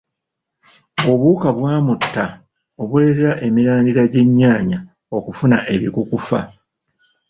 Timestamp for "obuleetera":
2.81-3.33